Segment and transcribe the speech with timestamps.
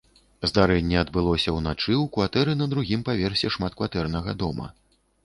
[0.51, 4.73] Здарэнне адбылося ўначы ў кватэры на другім паверсе шматкватэрнага дома.